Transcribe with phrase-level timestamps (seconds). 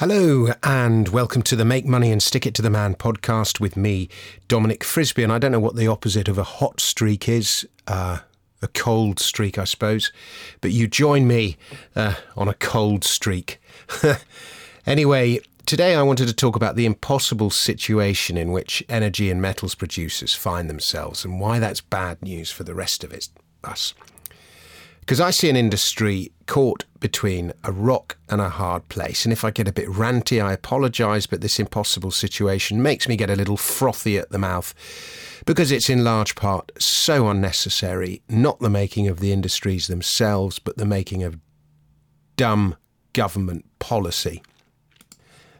[0.00, 3.76] Hello, and welcome to the Make Money and Stick It to the Man podcast with
[3.76, 4.08] me,
[4.48, 5.22] Dominic Frisby.
[5.22, 8.20] And I don't know what the opposite of a hot streak is, uh,
[8.62, 10.10] a cold streak, I suppose,
[10.62, 11.58] but you join me
[11.94, 13.60] uh, on a cold streak.
[14.86, 19.74] anyway, today I wanted to talk about the impossible situation in which energy and metals
[19.74, 23.28] producers find themselves and why that's bad news for the rest of it,
[23.64, 23.92] us.
[25.10, 29.24] Because I see an industry caught between a rock and a hard place.
[29.24, 33.16] And if I get a bit ranty, I apologise, but this impossible situation makes me
[33.16, 34.72] get a little frothy at the mouth
[35.46, 40.76] because it's in large part so unnecessary, not the making of the industries themselves, but
[40.76, 41.40] the making of
[42.36, 42.76] dumb
[43.12, 44.44] government policy.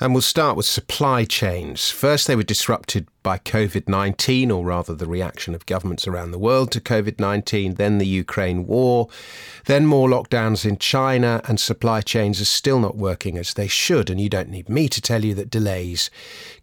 [0.00, 1.90] And we'll start with supply chains.
[1.90, 6.38] First, they were disrupted by COVID 19, or rather the reaction of governments around the
[6.38, 9.08] world to COVID 19, then the Ukraine war,
[9.66, 14.10] then more lockdowns in China, and supply chains are still not working as they should.
[14.10, 16.10] And you don't need me to tell you that delays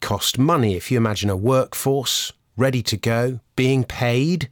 [0.00, 0.74] cost money.
[0.74, 4.48] If you imagine a workforce ready to go, being paid,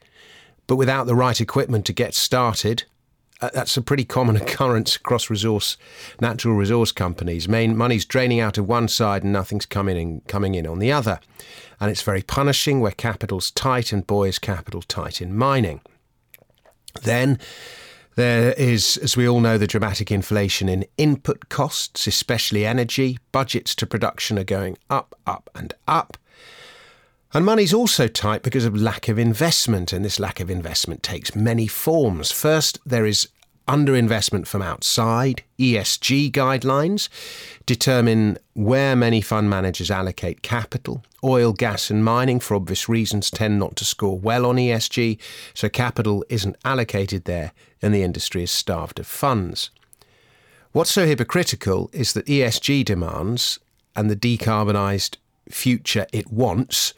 [0.66, 2.84] but without the right equipment to get started,
[3.40, 5.76] Uh, that's a pretty common occurrence across resource,
[6.20, 7.48] natural resource companies.
[7.48, 10.90] Main money's draining out of one side and nothing's coming in, coming in on the
[10.90, 11.20] other,
[11.78, 15.80] and it's very punishing where capital's tight and boy is capital tight in mining.
[17.02, 17.38] Then.
[18.14, 23.18] There is, as we all know, the dramatic inflation in input costs, especially energy.
[23.30, 26.16] Budgets to production are going up, up, and up.
[27.34, 31.34] And money's also tight because of lack of investment, and this lack of investment takes
[31.34, 32.30] many forms.
[32.30, 33.28] First, there is
[33.66, 35.42] underinvestment from outside.
[35.58, 37.08] ESG guidelines
[37.66, 41.02] determine where many fund managers allocate capital.
[41.24, 45.19] Oil, gas, and mining, for obvious reasons, tend not to score well on ESG,
[45.52, 49.70] so capital isn't allocated there, and the industry is starved of funds.
[50.72, 53.58] What's so hypocritical is that ESG demands
[53.97, 55.16] and the decarbonised
[55.50, 56.94] future it wants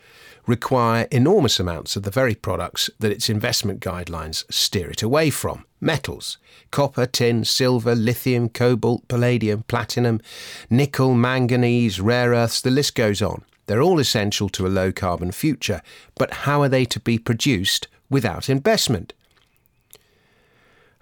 [0.46, 5.64] require enormous amounts of the very products that its investment guidelines steer it away from
[5.80, 6.38] metals
[6.70, 10.20] copper, tin, silver, lithium, cobalt, palladium, platinum,
[10.68, 13.42] nickel, manganese, rare earths, the list goes on.
[13.66, 15.82] They're all essential to a low carbon future,
[16.14, 19.12] but how are they to be produced without investment?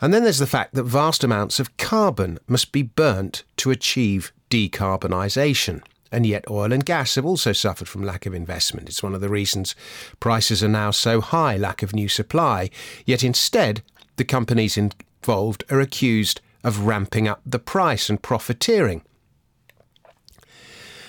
[0.00, 4.32] And then there's the fact that vast amounts of carbon must be burnt to achieve
[4.50, 5.82] decarbonisation.
[6.12, 8.88] And yet, oil and gas have also suffered from lack of investment.
[8.88, 9.74] It's one of the reasons
[10.20, 12.70] prices are now so high, lack of new supply.
[13.04, 13.82] Yet instead,
[14.16, 19.02] the companies involved are accused of ramping up the price and profiteering.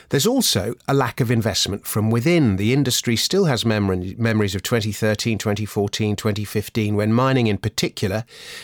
[0.09, 2.55] There's also a lack of investment from within.
[2.55, 8.23] The industry still has memory, memories of 2013, 2014, 2015, when mining in particular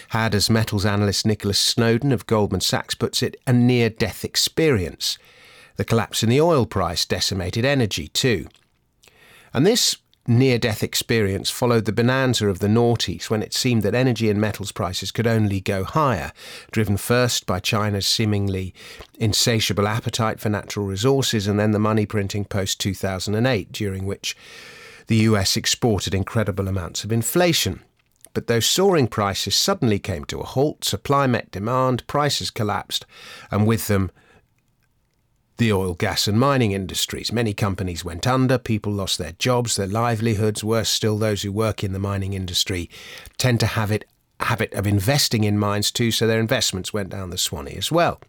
[0.09, 5.17] had, as metals analyst Nicholas Snowdon of Goldman Sachs puts it, a near death experience.
[5.75, 8.47] The collapse in the oil price decimated energy too.
[9.53, 13.93] And this near death experience followed the bonanza of the noughties when it seemed that
[13.93, 16.31] energy and metals prices could only go higher,
[16.71, 18.73] driven first by China's seemingly
[19.19, 24.35] insatiable appetite for natural resources and then the money printing post 2008, during which
[25.07, 27.81] the US exported incredible amounts of inflation.
[28.33, 33.05] But those soaring prices suddenly came to a halt, supply met demand, prices collapsed,
[33.51, 34.09] and with them
[35.57, 37.31] the oil, gas, and mining industries.
[37.31, 40.63] Many companies went under, people lost their jobs, their livelihoods.
[40.63, 42.89] Worse still, those who work in the mining industry
[43.37, 44.05] tend to have it
[44.39, 48.19] habit of investing in mines too, so their investments went down the Swanee as well.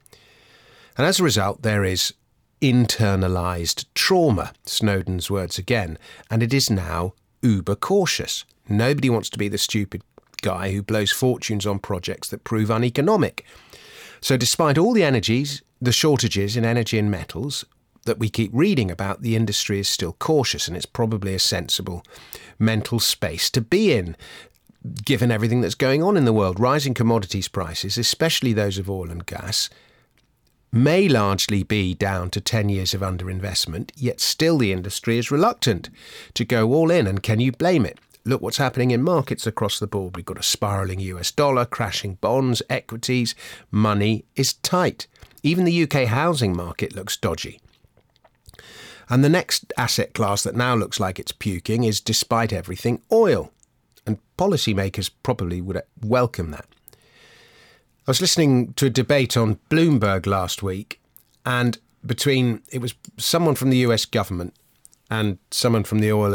[0.96, 2.14] And as a result, there is
[2.60, 5.98] internalized trauma, Snowdon's words again,
[6.30, 8.44] and it is now uber cautious.
[8.68, 10.02] Nobody wants to be the stupid
[10.40, 13.44] guy who blows fortunes on projects that prove uneconomic.
[14.20, 17.64] So, despite all the energies the shortages in energy and metals
[18.04, 22.04] that we keep reading about, the industry is still cautious, and it's probably a sensible
[22.58, 24.16] mental space to be in,
[25.04, 26.60] given everything that's going on in the world.
[26.60, 29.70] Rising commodities prices, especially those of oil and gas,
[30.70, 35.88] may largely be down to 10 years of underinvestment, yet still the industry is reluctant
[36.34, 37.06] to go all in.
[37.06, 37.98] And can you blame it?
[38.26, 40.16] Look what's happening in markets across the board.
[40.16, 43.34] We've got a spiralling US dollar, crashing bonds, equities.
[43.70, 45.06] Money is tight.
[45.42, 47.60] Even the UK housing market looks dodgy.
[49.10, 53.52] And the next asset class that now looks like it's puking is, despite everything, oil.
[54.06, 56.66] And policymakers probably would uh, welcome that.
[58.06, 60.98] I was listening to a debate on Bloomberg last week,
[61.44, 64.54] and between it was someone from the US government
[65.10, 66.32] and someone from the oil,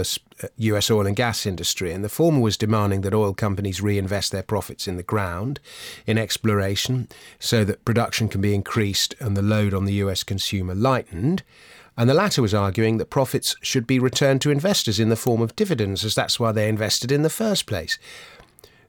[0.57, 1.91] US uh, oil and gas industry.
[1.91, 5.59] And the former was demanding that oil companies reinvest their profits in the ground,
[6.05, 7.07] in exploration,
[7.39, 11.43] so that production can be increased and the load on the US consumer lightened.
[11.97, 15.41] And the latter was arguing that profits should be returned to investors in the form
[15.41, 17.99] of dividends, as that's why they invested in the first place.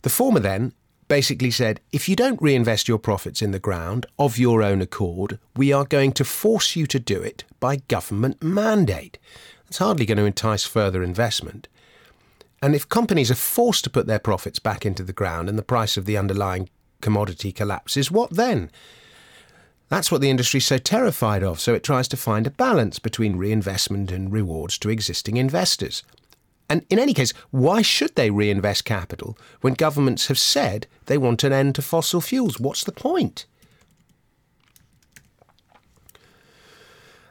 [0.03, 0.73] The former then
[1.09, 5.41] basically said if you don't reinvest your profits in the ground of your own accord,
[5.57, 9.19] we are going to force you to do it by government mandate.
[9.71, 11.69] It's hardly going to entice further investment.
[12.61, 15.63] And if companies are forced to put their profits back into the ground and the
[15.63, 16.69] price of the underlying
[17.01, 18.73] commodity collapses, what then?
[19.89, 23.37] That's what the industry's so terrified of, so it tries to find a balance between
[23.37, 26.03] reinvestment and rewards to existing investors.
[26.69, 31.45] And in any case, why should they reinvest capital when governments have said they want
[31.45, 32.59] an end to fossil fuels?
[32.59, 33.47] What's the point?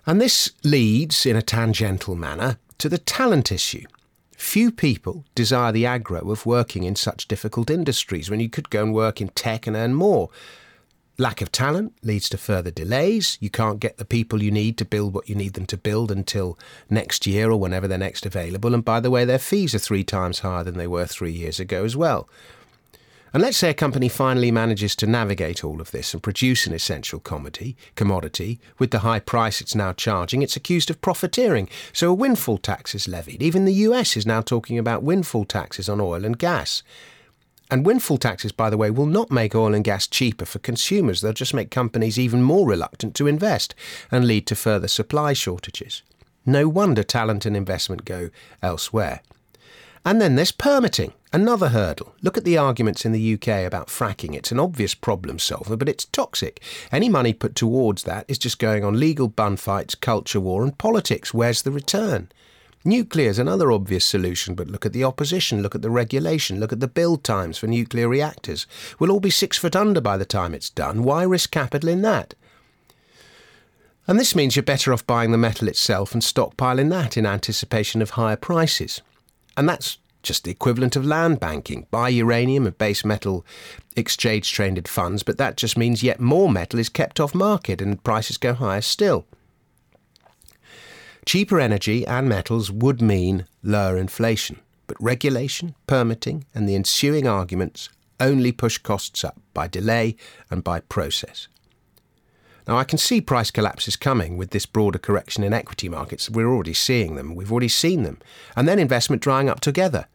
[0.10, 3.84] And this leads, in a tangential manner, to the talent issue.
[4.36, 8.82] Few people desire the aggro of working in such difficult industries when you could go
[8.82, 10.30] and work in tech and earn more.
[11.20, 13.38] Lack of talent leads to further delays.
[13.40, 16.10] You can't get the people you need to build what you need them to build
[16.10, 16.58] until
[16.90, 18.74] next year or whenever they're next available.
[18.74, 21.60] And by the way, their fees are three times higher than they were three years
[21.60, 22.28] ago as well.
[23.34, 26.74] And let's say a company finally manages to navigate all of this and produce an
[26.74, 31.70] essential commodity, commodity with the high price it's now charging, it's accused of profiteering.
[31.94, 33.44] So a windfall tax is levied.
[33.44, 36.82] Even the US is now talking about windfall taxes on oil and gas.
[37.72, 41.22] And windfall taxes, by the way, will not make oil and gas cheaper for consumers.
[41.22, 43.76] They'll just make companies even more reluctant to invest
[44.12, 46.02] and lead to further supply shortages.
[46.48, 48.32] No wonder talent and investment go
[48.64, 49.22] elsewhere.
[50.06, 52.14] And then there's permitting, another hurdle.
[52.22, 54.34] Look at the arguments in the UK about fracking.
[54.34, 56.62] It's an obvious problem solver, but it's toxic.
[56.92, 60.78] Any money put towards that is just going on legal bun fights, culture war, and
[60.78, 61.34] politics.
[61.34, 62.30] Where's the return?
[62.86, 66.72] Nuclear is another obvious solution, but look at the opposition, look at the regulation, look
[66.72, 68.66] at the build times for nuclear reactors.
[68.98, 71.04] We'll all be six foot under by the time it's done.
[71.04, 72.36] Why risk capital in that?
[74.08, 78.02] And this means you're better off buying the metal itself and stockpiling that in anticipation
[78.02, 79.02] of higher prices.
[79.60, 81.86] And that's just the equivalent of land banking.
[81.92, 83.46] Buy uranium and base metal
[83.98, 88.02] exchange traded funds, but that just means yet more metal is kept off market and
[88.02, 89.28] prices go higher still.
[91.26, 97.90] Cheaper energy and metals would mean lower inflation, but regulation, permitting, and the ensuing arguments
[98.18, 100.16] only push costs up by delay
[100.50, 101.50] and by process.
[102.70, 106.30] Now, I can see price collapses coming with this broader correction in equity markets.
[106.30, 108.20] We're already seeing them, we've already seen them,
[108.56, 110.06] and then investment drying up together.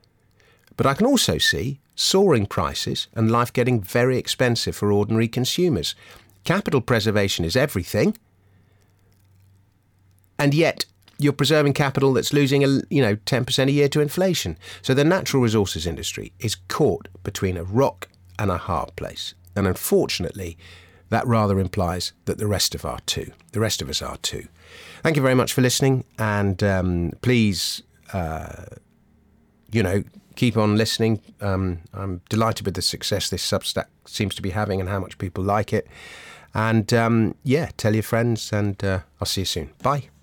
[0.77, 5.97] But I can also see soaring prices and life getting very expensive for ordinary consumers.
[6.45, 8.17] Capital preservation is everything,
[10.39, 10.85] and yet
[11.19, 14.56] you're preserving capital that's losing you know 10% a year to inflation.
[14.81, 18.06] So the natural resources industry is caught between a rock
[18.39, 19.35] and a hard place.
[19.56, 20.56] And unfortunately,
[21.11, 23.33] that rather implies that the rest of are too.
[23.53, 24.49] The rest of us are too.
[25.03, 28.65] Thank you very much for listening, and um, please, uh,
[29.71, 30.03] you know,
[30.37, 31.21] keep on listening.
[31.41, 35.19] Um, I'm delighted with the success this Substack seems to be having and how much
[35.19, 35.87] people like it.
[36.55, 39.71] And um, yeah, tell your friends, and uh, I'll see you soon.
[39.83, 40.14] Bye.